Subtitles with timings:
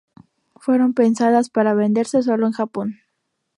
[0.55, 3.01] Fueron pensadas para venderse solo en Japón.